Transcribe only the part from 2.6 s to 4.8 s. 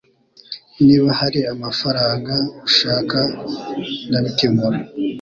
ushaka ndabikemura